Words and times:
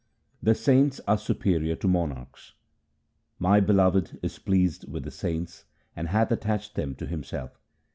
The 0.41 0.55
saints 0.55 0.99
are 1.07 1.15
superior 1.19 1.75
to 1.75 1.87
monarchs:— 1.87 2.55
My 3.47 3.59
Beloved 3.59 4.17
is 4.23 4.39
pleased 4.39 4.91
with 4.91 5.03
the 5.03 5.11
saints 5.11 5.65
and 5.95 6.07
hath 6.07 6.31
attached 6.31 6.73
them 6.73 6.95
to 6.95 7.05
Himself. 7.05 7.61